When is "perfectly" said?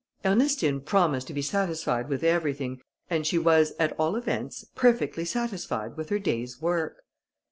4.73-5.25